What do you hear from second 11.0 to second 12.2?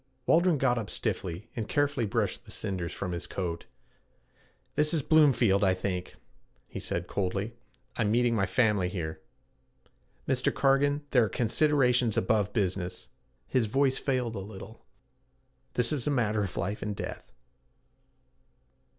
there are considerations